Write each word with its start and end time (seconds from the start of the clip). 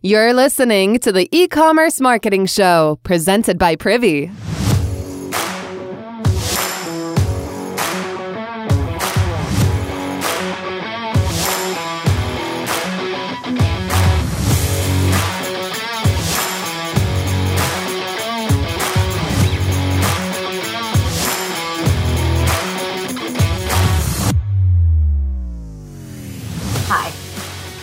You're 0.00 0.32
listening 0.32 1.00
to 1.00 1.10
the 1.10 1.28
e 1.32 1.48
commerce 1.48 2.00
marketing 2.00 2.46
show 2.46 3.00
presented 3.02 3.58
by 3.58 3.74
Privy. 3.74 4.30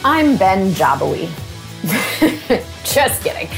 I'm 0.08 0.38
Ben 0.38 0.72
Jabbawy. 0.74 1.45
Just 2.96 3.26
kidding. 3.26 3.50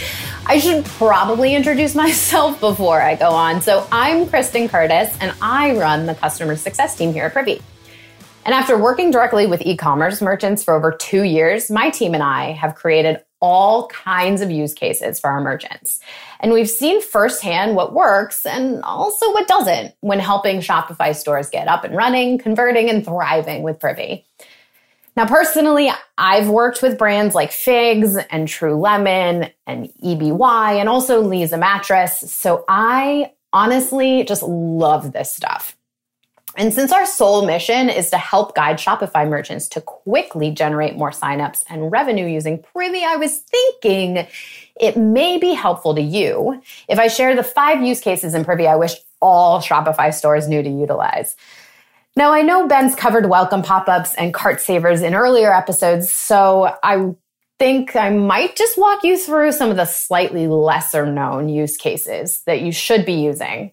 I 0.47 0.57
should 0.57 0.83
probably 0.83 1.53
introduce 1.53 1.93
myself 1.93 2.59
before 2.59 2.99
I 2.99 3.13
go 3.13 3.29
on. 3.29 3.61
So, 3.61 3.87
I'm 3.91 4.27
Kristen 4.27 4.67
Curtis, 4.67 5.15
and 5.21 5.31
I 5.43 5.77
run 5.77 6.07
the 6.07 6.15
customer 6.15 6.55
success 6.55 6.97
team 6.97 7.13
here 7.13 7.25
at 7.25 7.33
Privy. 7.33 7.61
And 8.45 8.55
after 8.55 8.75
working 8.79 9.11
directly 9.11 9.45
with 9.45 9.61
e 9.61 9.77
commerce 9.77 10.23
merchants 10.23 10.63
for 10.63 10.73
over 10.73 10.91
two 10.91 11.21
years, 11.21 11.69
my 11.69 11.91
team 11.91 12.15
and 12.15 12.23
I 12.23 12.53
have 12.53 12.73
created 12.73 13.21
all 13.39 13.85
kinds 13.89 14.41
of 14.41 14.49
use 14.49 14.73
cases 14.73 15.19
for 15.19 15.29
our 15.29 15.39
merchants. 15.39 15.99
And 16.39 16.51
we've 16.51 16.67
seen 16.67 16.99
firsthand 16.99 17.75
what 17.75 17.93
works 17.93 18.43
and 18.43 18.81
also 18.81 19.31
what 19.33 19.47
doesn't 19.47 19.93
when 19.99 20.17
helping 20.17 20.61
Shopify 20.61 21.15
stores 21.15 21.51
get 21.51 21.67
up 21.67 21.83
and 21.83 21.95
running, 21.95 22.39
converting, 22.39 22.89
and 22.89 23.05
thriving 23.05 23.61
with 23.61 23.79
Privy. 23.79 24.25
Now, 25.17 25.25
personally, 25.25 25.91
I've 26.15 26.47
worked 26.47 26.83
with 26.83 26.99
brands 26.99 27.33
like 27.33 27.51
Figs 27.51 28.15
and 28.29 28.47
True 28.47 28.75
Lemon 28.75 29.49
and 29.65 29.91
EBY 30.03 30.79
and 30.79 30.87
also 30.87 31.23
Leesa 31.23 31.57
Mattress. 31.57 32.19
So 32.31 32.63
I 32.69 33.33
honestly 33.51 34.23
just 34.25 34.43
love 34.43 35.13
this 35.13 35.35
stuff. 35.35 35.75
And 36.55 36.71
since 36.71 36.91
our 36.91 37.07
sole 37.07 37.47
mission 37.47 37.89
is 37.89 38.11
to 38.11 38.17
help 38.19 38.53
guide 38.53 38.77
Shopify 38.77 39.27
merchants 39.27 39.67
to 39.69 39.81
quickly 39.81 40.51
generate 40.51 40.95
more 40.95 41.09
signups 41.09 41.63
and 41.67 41.91
revenue 41.91 42.27
using 42.27 42.61
Privy, 42.61 43.03
I 43.03 43.15
was 43.15 43.39
thinking 43.39 44.27
it 44.79 44.97
may 44.97 45.39
be 45.39 45.53
helpful 45.55 45.95
to 45.95 46.01
you 46.01 46.61
if 46.87 46.99
I 46.99 47.07
share 47.07 47.35
the 47.35 47.41
five 47.41 47.81
use 47.81 48.01
cases 48.01 48.35
in 48.35 48.45
Privy 48.45 48.67
I 48.67 48.75
wish 48.75 48.93
all 49.19 49.61
Shopify 49.61 50.13
stores 50.13 50.47
knew 50.47 50.61
to 50.61 50.69
utilize. 50.69 51.35
Now, 52.17 52.33
I 52.33 52.41
know 52.41 52.67
Ben's 52.67 52.95
covered 52.95 53.29
welcome 53.29 53.61
pop 53.61 53.87
ups 53.87 54.15
and 54.15 54.33
cart 54.33 54.59
savers 54.59 55.03
in 55.03 55.13
earlier 55.13 55.53
episodes, 55.53 56.11
so 56.11 56.75
I 56.81 57.13
think 57.59 57.95
I 57.95 58.09
might 58.09 58.55
just 58.55 58.75
walk 58.75 59.03
you 59.03 59.19
through 59.19 59.51
some 59.51 59.69
of 59.69 59.77
the 59.77 59.85
slightly 59.85 60.47
lesser 60.47 61.05
known 61.05 61.47
use 61.47 61.77
cases 61.77 62.41
that 62.47 62.61
you 62.61 62.71
should 62.71 63.05
be 63.05 63.13
using. 63.13 63.71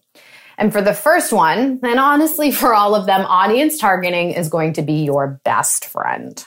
And 0.59 0.75
for 0.75 0.83
the 0.83 0.93
first 0.93 1.33
one, 1.33 1.81
and 1.83 1.99
honestly 1.99 2.53
for 2.53 2.75
all 2.75 2.95
of 2.95 3.07
them, 3.07 3.23
audience 3.23 3.79
targeting 3.79 4.33
is 4.33 4.51
going 4.51 4.75
to 4.75 4.83
be 4.83 5.05
your 5.05 5.41
best 5.47 5.87
friend. 5.87 6.47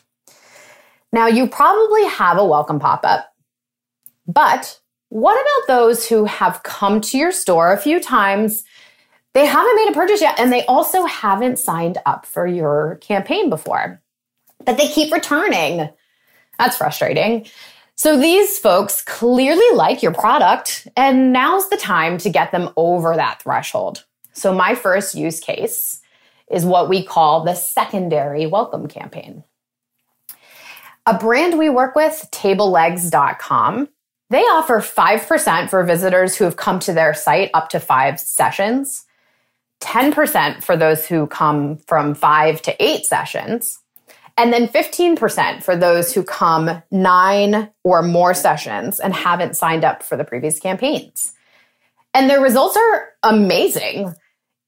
Now, 1.11 1.26
you 1.26 1.48
probably 1.48 2.06
have 2.09 2.38
a 2.38 2.45
welcome 2.45 2.78
pop 2.78 3.06
up, 3.06 3.34
but 4.28 4.80
what 5.09 5.34
about 5.34 5.67
those 5.67 6.08
who 6.08 6.26
have 6.26 6.61
come 6.61 7.02
to 7.02 7.17
your 7.17 7.32
store 7.32 7.73
a 7.73 7.78
few 7.80 8.00
times? 8.00 8.66
They 9.38 9.45
haven't 9.45 9.75
made 9.75 9.89
a 9.91 9.93
purchase 9.93 10.19
yet, 10.19 10.39
and 10.39 10.52
they 10.52 10.66
also 10.66 11.05
haven't 11.05 11.59
signed 11.59 11.99
up 12.07 12.25
for 12.25 12.47
your 12.47 12.95
campaign 13.02 13.52
before, 13.52 14.02
but 14.66 14.77
they 14.77 14.88
keep 14.88 15.13
returning. 15.13 15.89
That's 16.57 16.75
frustrating. 16.75 17.45
So 17.93 18.19
these 18.19 18.58
folks 18.58 19.03
clearly 19.03 19.75
like 19.75 20.02
your 20.02 20.11
product, 20.11 20.88
and 20.97 21.31
now's 21.31 21.69
the 21.69 21.77
time 21.77 22.17
to 22.17 22.31
get 22.31 22.52
them 22.52 22.71
over 22.77 23.15
that 23.15 23.43
threshold. 23.43 24.05
So 24.33 24.55
my 24.55 24.73
first 24.73 25.13
use 25.13 25.39
case 25.39 26.02
is 26.49 26.65
what 26.65 26.89
we 26.89 27.03
call 27.03 27.43
the 27.43 27.53
secondary 27.53 28.47
welcome 28.47 28.87
campaign. 28.87 29.43
A 31.05 31.15
brand 31.15 31.59
we 31.59 31.70
work 31.70 31.95
with, 31.95 32.27
tablelegs.com, 32.31 33.87
they 34.31 34.42
offer 34.42 34.80
5% 34.80 35.70
for 35.70 35.83
visitors 35.83 36.36
who 36.36 36.45
have 36.45 36.58
come 36.58 36.80
to 36.80 36.92
their 36.92 37.14
site 37.14 37.52
up 37.53 37.70
to 37.70 37.80
five 37.80 38.20
sessions, 38.20 39.03
10% 39.82 40.64
for 40.64 40.76
those 40.76 41.05
who 41.05 41.27
come 41.27 41.77
from 41.88 42.15
five 42.15 42.61
to 42.64 42.83
eight 42.83 43.05
sessions, 43.05 43.80
and 44.38 44.54
then 44.54 44.67
15% 44.67 45.64
for 45.64 45.76
those 45.76 46.14
who 46.14 46.23
come 46.23 46.83
nine 46.92 47.70
or 47.83 48.02
more 48.04 48.33
sessions 48.33 48.99
and 48.99 49.14
haven't 49.14 49.55
signed 49.55 49.83
up 49.83 50.04
for 50.04 50.15
the 50.15 50.23
previous 50.23 50.60
campaigns. 50.60 51.33
And 52.14 52.30
their 52.30 52.42
results 52.42 52.77
are 52.77 53.10
amazing. 53.23 54.14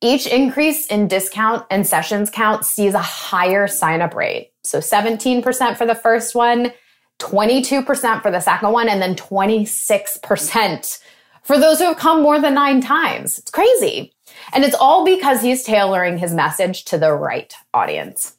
Each 0.02 0.26
increase 0.28 0.88
in 0.88 1.08
discount 1.08 1.66
and 1.70 1.86
sessions 1.86 2.30
count 2.30 2.66
sees 2.66 2.94
a 2.94 3.00
higher 3.00 3.68
sign 3.68 4.02
up 4.02 4.16
rate. 4.16 4.52
So 4.64 4.80
17% 4.80 5.78
for 5.78 5.86
the 5.86 5.96
first 5.96 6.36
one, 6.36 6.72
22% 7.20 8.22
for 8.22 8.32
the 8.32 8.40
second 8.40 8.72
one, 8.72 8.88
and 8.90 9.02
then 9.02 9.16
26% 9.16 11.00
for 11.44 11.60
those 11.60 11.80
who 11.80 11.86
have 11.86 11.98
come 11.98 12.22
more 12.22 12.40
than 12.40 12.54
nine 12.54 12.82
times. 12.82 13.38
It's 13.38 13.52
crazy. 13.52 14.14
And 14.54 14.64
it's 14.64 14.76
all 14.76 15.06
because 15.06 15.42
he's 15.42 15.64
tailoring 15.64 16.18
his 16.18 16.34
message 16.34 16.86
to 16.86 16.98
the 16.98 17.14
right 17.14 17.54
audience. 17.74 18.36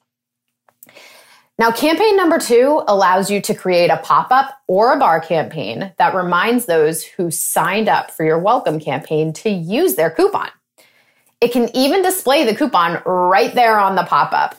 Now, 1.58 1.70
campaign 1.70 2.16
number 2.16 2.38
two 2.38 2.82
allows 2.88 3.30
you 3.30 3.42
to 3.42 3.54
create 3.54 3.90
a 3.90 3.98
pop 3.98 4.30
up 4.30 4.58
or 4.66 4.94
a 4.94 4.98
bar 4.98 5.20
campaign 5.20 5.92
that 5.98 6.14
reminds 6.14 6.64
those 6.64 7.04
who 7.04 7.30
signed 7.30 7.86
up 7.86 8.10
for 8.10 8.24
your 8.24 8.38
welcome 8.38 8.80
campaign 8.80 9.34
to 9.34 9.50
use 9.50 9.94
their 9.94 10.10
coupon. 10.10 10.48
It 11.40 11.52
can 11.52 11.68
even 11.76 12.02
display 12.02 12.44
the 12.44 12.54
coupon 12.54 13.02
right 13.04 13.54
there 13.54 13.78
on 13.78 13.94
the 13.94 14.04
pop 14.04 14.32
up. 14.32 14.56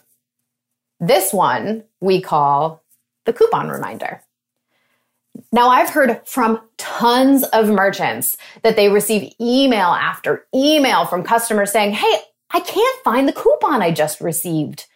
This 0.99 1.33
one 1.33 1.85
we 2.01 2.21
call 2.21 2.83
the 3.25 3.33
coupon 3.33 3.69
reminder. 3.69 4.21
Now, 5.51 5.69
I've 5.69 5.89
heard 5.89 6.21
from 6.25 6.61
tons 6.77 7.43
of 7.43 7.69
merchants 7.69 8.37
that 8.63 8.75
they 8.75 8.89
receive 8.89 9.33
email 9.39 9.87
after 9.87 10.45
email 10.55 11.05
from 11.05 11.23
customers 11.23 11.71
saying, 11.71 11.93
Hey, 11.93 12.19
I 12.51 12.59
can't 12.59 13.03
find 13.03 13.27
the 13.27 13.33
coupon 13.33 13.81
I 13.81 13.91
just 13.91 14.21
received. 14.21 14.87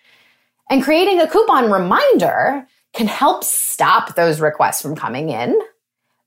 And 0.70 0.84
creating 0.84 1.22
a 1.22 1.28
coupon 1.28 1.72
reminder 1.72 2.68
can 2.94 3.08
help 3.08 3.44
stop 3.44 4.16
those 4.16 4.40
requests 4.40 4.82
from 4.82 4.96
coming 4.96 5.30
in, 5.30 5.60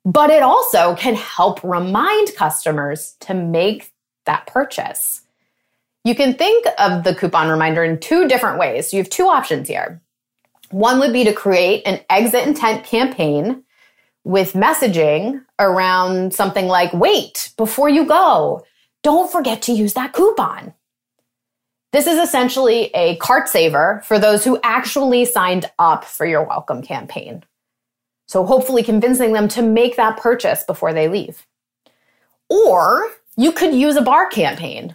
but 0.05 0.31
it 0.31 0.43
also 0.43 0.95
can 0.97 1.15
help 1.15 1.63
remind 1.65 2.35
customers 2.37 3.17
to 3.21 3.35
make 3.35 3.93
that 4.27 4.47
purchase. 4.47 5.23
You 6.05 6.15
can 6.15 6.35
think 6.35 6.67
of 6.79 7.05
the 7.05 7.15
coupon 7.15 7.49
reminder 7.49 7.83
in 7.83 7.99
two 7.99 8.29
different 8.29 8.59
ways. 8.59 8.93
You 8.93 8.99
have 8.99 9.11
two 9.11 9.27
options 9.27 9.69
here. 9.69 10.01
One 10.71 11.01
would 11.01 11.13
be 11.13 11.25
to 11.25 11.33
create 11.33 11.87
an 11.87 12.01
exit 12.09 12.47
intent 12.47 12.85
campaign 12.85 13.65
with 14.29 14.53
messaging 14.53 15.43
around 15.59 16.35
something 16.35 16.67
like, 16.67 16.93
wait, 16.93 17.51
before 17.57 17.89
you 17.89 18.05
go, 18.05 18.63
don't 19.03 19.33
forget 19.33 19.63
to 19.63 19.73
use 19.73 19.95
that 19.95 20.13
coupon. 20.13 20.75
This 21.93 22.07
is 22.07 22.19
essentially 22.19 22.91
a 22.93 23.17
cart 23.17 23.49
saver 23.49 24.03
for 24.05 24.19
those 24.19 24.45
who 24.45 24.61
actually 24.63 25.25
signed 25.25 25.71
up 25.79 26.05
for 26.05 26.27
your 26.27 26.43
welcome 26.43 26.83
campaign. 26.83 27.43
So 28.27 28.45
hopefully 28.45 28.83
convincing 28.83 29.33
them 29.33 29.49
to 29.49 29.63
make 29.63 29.97
that 29.97 30.19
purchase 30.19 30.63
before 30.63 30.93
they 30.93 31.09
leave. 31.09 31.47
Or 32.51 33.11
you 33.39 33.51
could 33.51 33.75
use 33.75 33.97
a 33.97 34.03
bar 34.03 34.29
campaign 34.29 34.95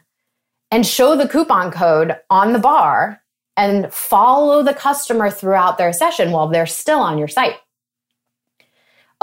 and 0.70 0.86
show 0.86 1.16
the 1.16 1.28
coupon 1.28 1.72
code 1.72 2.18
on 2.30 2.54
the 2.54 2.60
bar 2.60 3.24
and 3.58 3.92
follow 3.92 4.62
the 4.62 4.76
customer 4.76 5.32
throughout 5.32 5.80
their 5.80 5.92
session 5.92 6.30
while 6.30 6.50
they're 6.50 6.68
still 6.68 7.00
on 7.00 7.18
your 7.18 7.28
site. 7.28 7.56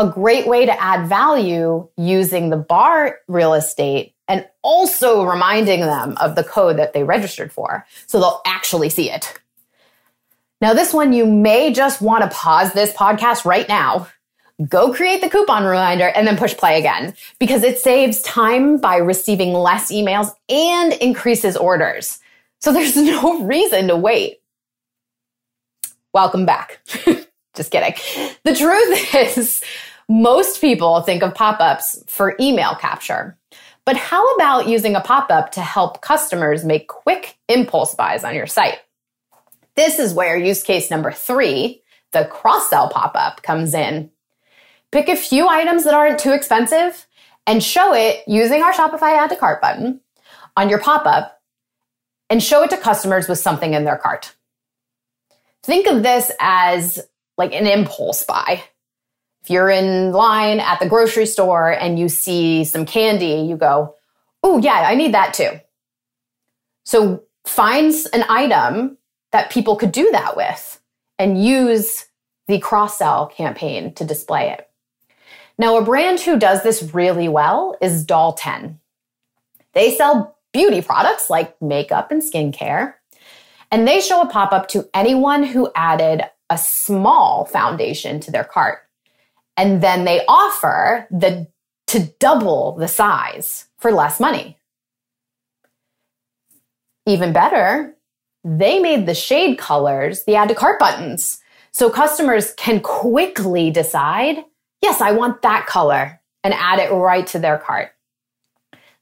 A 0.01 0.09
great 0.09 0.47
way 0.47 0.65
to 0.65 0.83
add 0.83 1.11
value 1.11 1.87
using 1.99 2.49
the 2.49 2.57
bar 2.57 3.19
real 3.29 3.53
estate 3.53 4.15
and 4.29 4.49
also 4.63 5.25
reminding 5.25 5.81
them 5.81 6.17
of 6.19 6.37
the 6.37 6.43
code 6.43 6.79
that 6.79 6.95
they 6.95 7.05
registered 7.05 7.53
for 7.53 7.85
so 8.07 8.19
they'll 8.19 8.41
actually 8.47 8.89
see 8.89 9.11
it. 9.11 9.39
Now, 10.63 10.73
this 10.73 10.95
one, 10.95 11.13
you 11.13 11.27
may 11.27 11.71
just 11.71 12.01
want 12.01 12.25
to 12.25 12.35
pause 12.35 12.73
this 12.73 12.95
podcast 12.95 13.45
right 13.45 13.69
now, 13.69 14.09
go 14.67 14.91
create 14.91 15.21
the 15.21 15.29
coupon 15.29 15.65
reminder, 15.65 16.09
and 16.09 16.27
then 16.27 16.39
push 16.39 16.57
play 16.57 16.79
again 16.79 17.13
because 17.39 17.63
it 17.63 17.79
saves 17.79 18.23
time 18.23 18.79
by 18.79 18.97
receiving 18.97 19.53
less 19.53 19.93
emails 19.93 20.33
and 20.49 20.95
increases 20.95 21.59
orders. 21.59 22.21
So 22.61 22.73
there's 22.73 22.97
no 22.97 23.43
reason 23.43 23.89
to 23.89 23.97
wait. 23.97 24.41
Welcome 26.15 26.47
back. 26.47 26.81
just 27.55 27.71
kidding. 27.71 27.95
The 28.45 28.55
truth 28.55 29.15
is, 29.37 29.63
most 30.11 30.61
people 30.61 31.03
think 31.03 31.23
of 31.23 31.37
pop 31.37 31.61
ups 31.61 32.03
for 32.09 32.35
email 32.41 32.75
capture. 32.75 33.39
But 33.85 33.97
how 33.97 34.29
about 34.35 34.67
using 34.67 34.97
a 34.97 35.01
pop 35.01 35.31
up 35.31 35.53
to 35.53 35.61
help 35.61 36.03
customers 36.03 36.65
make 36.65 36.89
quick 36.89 37.39
impulse 37.49 37.95
buys 37.95 38.25
on 38.25 38.35
your 38.35 38.49
site? 38.49 38.81
This 39.77 40.01
is 40.01 40.13
where 40.13 40.37
use 40.37 40.65
case 40.65 40.91
number 40.91 41.13
three, 41.13 41.83
the 42.11 42.25
cross 42.25 42.69
sell 42.69 42.89
pop 42.89 43.13
up, 43.15 43.45
comes 43.45 43.73
in. 43.73 44.11
Pick 44.91 45.09
a 45.09 45.15
few 45.15 45.47
items 45.47 45.85
that 45.85 45.95
aren't 45.95 46.19
too 46.19 46.33
expensive 46.33 47.07
and 47.47 47.63
show 47.63 47.95
it 47.95 48.25
using 48.27 48.65
our 48.65 48.73
Shopify 48.73 49.17
add 49.17 49.31
to 49.31 49.37
cart 49.37 49.63
button 49.63 50.01
on 50.57 50.69
your 50.69 50.81
pop 50.81 51.07
up 51.07 51.41
and 52.29 52.43
show 52.43 52.65
it 52.65 52.71
to 52.71 52.77
customers 52.77 53.29
with 53.29 53.39
something 53.39 53.75
in 53.75 53.85
their 53.85 53.97
cart. 53.97 54.35
Think 55.63 55.87
of 55.87 56.03
this 56.03 56.33
as 56.41 56.99
like 57.39 57.55
an 57.55 57.69
impulse 57.69 58.25
buy. 58.25 58.65
If 59.43 59.51
you're 59.51 59.71
in 59.71 60.13
line 60.13 60.61
at 60.61 60.81
the 60.81 60.89
grocery 60.89 61.27
store 61.27 61.71
and 61.71 61.99
you 61.99 62.09
see 62.09 62.65
some 62.65 62.85
candy, 62.85 63.47
you 63.49 63.57
go, 63.57 63.97
Oh, 64.43 64.59
yeah, 64.59 64.85
I 64.87 64.95
need 64.95 65.15
that 65.15 65.35
too. 65.35 65.61
So 66.85 67.25
find 67.47 67.95
an 68.13 68.25
item 68.29 68.97
that 69.33 69.51
people 69.51 69.77
could 69.77 69.93
do 69.93 70.11
that 70.13 70.37
with 70.37 70.81
and 71.19 71.43
use 71.43 72.07
the 72.49 72.59
cross 72.59 72.99
sell 72.99 73.27
campaign 73.27 73.95
to 73.95 74.05
display 74.05 74.51
it. 74.51 74.69
Now, 75.59 75.77
a 75.77 75.85
brand 75.85 76.21
who 76.21 76.39
does 76.39 76.63
this 76.63 76.95
really 76.95 77.29
well 77.29 77.77
is 77.83 78.05
Doll 78.05 78.33
10. 78.33 78.81
They 79.75 79.95
sell 79.95 80.37
beauty 80.53 80.81
products 80.83 81.31
like 81.31 81.61
makeup 81.61 82.11
and 82.11 82.23
skincare, 82.23 82.95
and 83.71 83.87
they 83.87 84.01
show 84.01 84.23
a 84.23 84.29
pop 84.29 84.53
up 84.53 84.69
to 84.69 84.89
anyone 84.95 85.43
who 85.45 85.71
added 85.77 86.23
a 86.49 86.59
small 86.59 87.45
foundation 87.45 88.21
to 88.21 88.31
their 88.31 88.43
cart. 88.43 88.81
And 89.61 89.83
then 89.83 90.07
they 90.07 90.25
offer 90.27 91.07
the 91.11 91.47
to 91.89 92.11
double 92.19 92.77
the 92.77 92.89
size 92.89 93.67
for 93.79 93.93
less 93.93 94.19
money. 94.19 94.57
Even 97.05 97.35
better, 97.35 97.95
they 98.43 98.79
made 98.79 99.05
the 99.05 99.15
shade 99.15 99.59
colors 99.59 100.25
the 100.25 100.35
add 100.35 100.49
to 100.49 100.55
cart 100.55 100.79
buttons. 100.79 101.41
So 101.73 101.91
customers 101.91 102.55
can 102.55 102.81
quickly 102.81 103.71
decide 103.71 104.45
yes, 104.81 105.03
I 105.03 105.13
want 105.13 105.43
that 105.43 105.67
color 105.67 106.23
and 106.43 106.55
add 106.55 106.79
it 106.79 106.91
right 106.91 107.27
to 107.27 107.39
their 107.39 107.59
cart. 107.59 107.91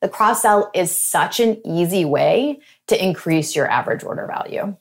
The 0.00 0.08
cross 0.08 0.42
sell 0.42 0.72
is 0.74 0.90
such 0.90 1.38
an 1.38 1.64
easy 1.64 2.04
way 2.04 2.58
to 2.88 3.00
increase 3.00 3.54
your 3.54 3.70
average 3.70 4.02
order 4.02 4.26
value. 4.26 4.76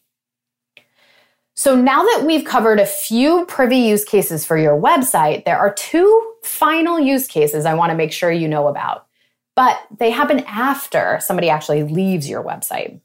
So 1.58 1.76
now 1.76 2.04
that 2.04 2.24
we've 2.24 2.46
covered 2.46 2.80
a 2.80 2.86
few 2.86 3.44
privy 3.48 3.78
use 3.78 4.06
cases 4.06 4.46
for 4.46 4.60
your 4.60 4.80
website, 4.80 5.44
there 5.44 5.58
are 5.58 5.74
two 5.74 6.34
final 6.44 7.00
use 7.00 7.26
cases 7.26 7.66
I 7.66 7.74
want 7.74 7.90
to 7.90 7.98
make 7.98 8.12
sure 8.12 8.32
you 8.32 8.48
know 8.48 8.68
about, 8.68 9.08
but 9.56 9.80
they 9.98 10.12
happen 10.12 10.42
after 10.42 11.18
somebody 11.20 11.50
actually 11.50 11.82
leaves 11.82 12.30
your 12.30 12.44
website. 12.44 13.02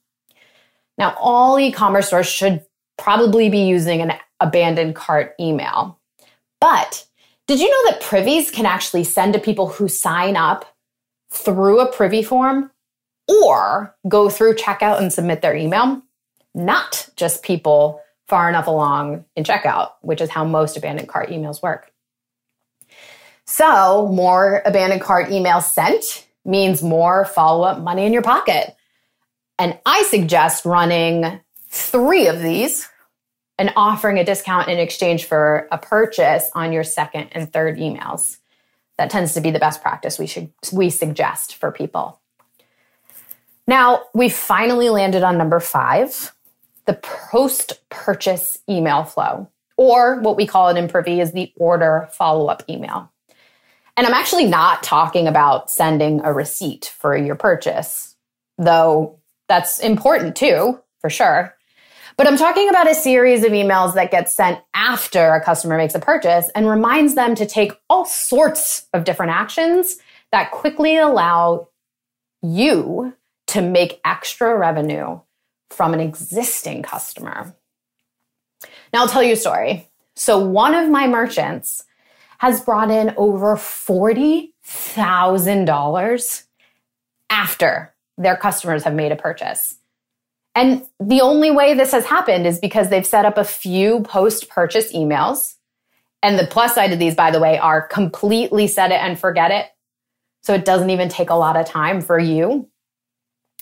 Now, 0.99 1.17
all 1.19 1.59
e 1.59 1.73
commerce 1.73 2.09
stores 2.09 2.27
should 2.27 2.63
probably 2.99 3.49
be 3.49 3.61
using 3.61 4.03
an 4.03 4.13
abandoned 4.39 4.97
cart 4.97 5.35
email, 5.41 5.99
but 6.61 7.07
did 7.47 7.59
you 7.59 7.71
know 7.71 7.91
that 7.91 8.03
Privy's 8.03 8.51
can 8.51 8.67
actually 8.67 9.05
send 9.05 9.33
to 9.33 9.41
people 9.41 9.69
who 9.69 9.89
sign 9.89 10.37
up 10.37 10.77
through 11.31 11.81
a 11.81 11.91
privy 11.91 12.23
form 12.23 12.71
or 13.27 13.97
go 14.07 14.29
through 14.29 14.57
checkout 14.57 15.01
and 15.01 15.11
submit 15.11 15.41
their 15.41 15.57
email? 15.57 16.03
Not 16.55 17.09
just 17.17 17.43
people 17.43 18.03
far 18.33 18.49
enough 18.49 18.67
along 18.67 19.27
in 19.37 19.45
checkout, 19.45 19.91
which 20.01 20.23
is 20.23 20.31
how 20.31 20.43
most 20.43 20.79
abandoned 20.79 21.07
cart 21.07 21.29
emails 21.29 21.61
work. 21.63 21.93
So, 23.45 24.09
more 24.11 24.63
abandoned 24.65 25.03
cart 25.03 25.29
emails 25.29 25.65
sent 25.65 26.27
means 26.43 26.83
more 26.83 27.27
follow 27.27 27.63
up 27.63 27.81
money 27.81 28.07
in 28.07 28.13
your 28.15 28.23
pocket. 28.23 28.75
And 29.59 29.79
I 29.85 30.05
suggest 30.05 30.65
running 30.65 31.41
three 31.69 32.27
of 32.27 32.41
these 32.41 32.89
and 33.59 33.71
offering 33.77 34.17
a 34.17 34.25
discount 34.25 34.69
in 34.69 34.79
exchange 34.79 35.27
for 35.27 35.69
a 35.71 35.77
purchase 35.77 36.51
on 36.55 36.73
your 36.73 36.85
second 36.85 37.29
and 37.33 37.53
third 37.53 37.77
emails. 37.77 38.39
That 38.97 39.11
tends 39.11 39.35
to 39.35 39.43
be 39.43 39.51
the 39.51 39.59
best 39.59 39.83
practice 39.83 40.19
we 40.19 40.27
should 40.27 40.51
we 40.73 40.89
suggest 40.89 41.57
for 41.57 41.71
people. 41.71 42.19
Now, 43.67 44.05
we 44.15 44.31
finally 44.31 44.89
landed 44.89 45.23
on 45.23 45.37
number 45.37 45.61
5, 45.61 46.33
the 46.87 46.95
post 46.95 47.81
purchase 47.89 48.59
email 48.69 49.05
flow, 49.05 49.49
or 49.77 50.21
what 50.21 50.37
we 50.37 50.47
call 50.47 50.69
it 50.69 50.77
in 50.77 50.89
Privy 50.89 51.21
is 51.21 51.33
the 51.33 51.53
order 51.57 52.09
follow 52.13 52.47
up 52.47 52.63
email. 52.69 53.11
And 53.97 54.07
I'm 54.07 54.15
actually 54.15 54.47
not 54.47 54.83
talking 54.83 55.27
about 55.29 55.71
sending 55.71 56.21
a 56.25 56.33
receipt 56.33 56.93
for 56.99 57.17
your 57.17 57.35
purchase, 57.35 58.17
though 58.59 59.19
that's 59.49 59.79
important 59.79 60.35
too, 60.35 60.81
for 61.01 61.11
sure. 61.11 61.55
But 62.17 62.27
I'm 62.27 62.37
talking 62.37 62.69
about 62.69 62.91
a 62.91 62.95
series 62.95 63.45
of 63.45 63.53
emails 63.53 63.95
that 63.95 64.11
get 64.11 64.31
sent 64.31 64.61
after 64.75 65.33
a 65.33 65.43
customer 65.43 65.77
makes 65.77 65.95
a 65.95 65.99
purchase 65.99 66.51
and 66.55 66.69
reminds 66.69 67.15
them 67.15 67.35
to 67.35 67.47
take 67.47 67.73
all 67.89 68.05
sorts 68.05 68.87
of 68.93 69.05
different 69.05 69.33
actions 69.33 69.97
that 70.31 70.51
quickly 70.51 70.97
allow 70.97 71.69
you 72.43 73.15
to 73.49 73.63
make 73.63 74.01
extra 74.05 74.57
revenue 74.57 75.21
from 75.73 75.95
an 75.95 76.01
existing 76.01 76.83
customer. 76.83 77.55
Now, 78.93 79.01
I'll 79.01 79.09
tell 79.09 79.23
you 79.23 79.33
a 79.33 79.37
story. 79.37 79.89
So, 80.15 80.39
one 80.39 80.75
of 80.75 80.91
my 80.91 81.07
merchants 81.07 81.85
has 82.39 82.61
brought 82.61 82.91
in 82.91 83.15
over 83.17 83.57
$40,000 83.57 86.43
after 87.31 87.95
their 88.19 88.37
customers 88.37 88.85
have 88.85 88.93
made 88.95 89.13
a 89.13 89.17
purchase. 89.17 89.77
And 90.55 90.87
the 91.01 91.23
only 91.23 91.51
way 91.51 91.73
this 91.75 91.93
has 91.93 92.05
happened 92.05 92.47
is 92.47 92.59
because 92.59 92.91
they've 92.91 93.07
set 93.07 93.25
up 93.25 93.39
a 93.39 93.45
few 93.45 94.01
post 94.01 94.51
purchase 94.51 94.93
emails. 94.93 95.55
And 96.23 96.39
the 96.39 96.47
plus 96.47 96.75
side 96.75 96.93
of 96.93 96.99
these, 96.99 97.15
by 97.15 97.31
the 97.31 97.41
way, 97.41 97.57
are 97.59 97.87
completely 97.87 98.67
set 98.67 98.93
it 98.93 99.01
and 99.01 99.19
forget 99.19 99.51
it. 99.51 99.67
So 100.43 100.53
it 100.55 100.65
doesn't 100.65 100.91
even 100.91 101.09
take 101.09 101.31
a 101.31 101.35
lot 101.35 101.57
of 101.57 101.67
time 101.67 102.01
for 102.01 102.19
you. 102.19 102.69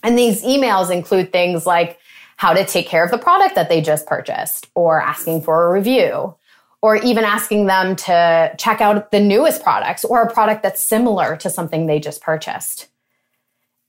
And 0.03 0.19
these 0.19 0.43
emails 0.43 0.91
include 0.91 1.33
things 1.33 1.67
like 1.67 1.99
how 2.37 2.53
to 2.55 2.65
take 2.65 2.87
care 2.87 3.05
of 3.05 3.11
the 3.11 3.19
product 3.19 3.55
that 3.55 3.69
they 3.69 3.81
just 3.83 4.07
purchased, 4.07 4.69
or 4.75 5.01
asking 5.01 5.43
for 5.43 5.67
a 5.67 5.73
review, 5.73 6.35
or 6.81 6.97
even 6.97 7.25
asking 7.25 7.67
them 7.67 7.95
to 7.95 8.55
check 8.59 8.81
out 8.81 9.11
the 9.11 9.21
newest 9.21 9.63
products 9.63 10.05
or 10.05 10.23
a 10.23 10.33
product 10.33 10.63
that's 10.63 10.83
similar 10.83 11.37
to 11.37 11.51
something 11.51 11.87
they 11.87 12.01
just 12.01 12.23
purchased. 12.23 12.89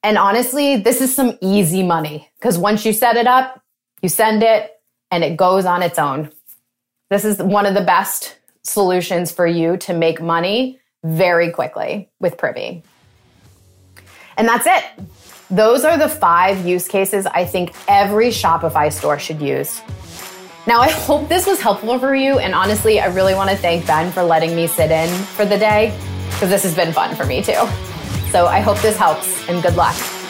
And 0.03 0.17
honestly, 0.17 0.77
this 0.77 0.99
is 0.99 1.15
some 1.15 1.37
easy 1.41 1.83
money 1.83 2.29
because 2.35 2.57
once 2.57 2.85
you 2.85 2.91
set 2.91 3.15
it 3.15 3.27
up, 3.27 3.63
you 4.01 4.09
send 4.09 4.43
it 4.43 4.81
and 5.11 5.23
it 5.23 5.37
goes 5.37 5.65
on 5.65 5.83
its 5.83 5.99
own. 5.99 6.31
This 7.09 7.23
is 7.23 7.37
one 7.37 7.65
of 7.65 7.73
the 7.73 7.81
best 7.81 8.35
solutions 8.63 9.31
for 9.31 9.47
you 9.47 9.77
to 9.77 9.93
make 9.93 10.21
money 10.21 10.79
very 11.03 11.51
quickly 11.51 12.09
with 12.19 12.37
Privy. 12.37 12.83
And 14.37 14.47
that's 14.47 14.65
it. 14.65 14.83
Those 15.51 15.83
are 15.83 15.97
the 15.97 16.07
five 16.07 16.65
use 16.65 16.87
cases 16.87 17.25
I 17.25 17.43
think 17.43 17.73
every 17.89 18.29
Shopify 18.29 18.91
store 18.91 19.19
should 19.19 19.41
use. 19.41 19.81
Now, 20.65 20.79
I 20.79 20.89
hope 20.89 21.27
this 21.27 21.45
was 21.45 21.59
helpful 21.59 21.99
for 21.99 22.15
you. 22.15 22.39
And 22.39 22.55
honestly, 22.55 23.01
I 23.01 23.07
really 23.07 23.35
want 23.35 23.49
to 23.49 23.57
thank 23.57 23.85
Ben 23.85 24.13
for 24.13 24.23
letting 24.23 24.55
me 24.55 24.67
sit 24.67 24.91
in 24.91 25.09
for 25.09 25.43
the 25.43 25.57
day 25.57 25.93
because 26.29 26.49
this 26.49 26.63
has 26.63 26.73
been 26.73 26.93
fun 26.93 27.17
for 27.17 27.25
me 27.25 27.41
too. 27.41 27.67
So 28.31 28.45
I 28.47 28.61
hope 28.61 28.79
this 28.79 28.95
helps 28.95 29.49
and 29.49 29.61
good 29.61 29.75
luck. 29.75 30.20